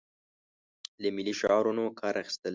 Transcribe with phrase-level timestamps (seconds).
[1.01, 2.49] له ملي شعارونو کار اخیستل.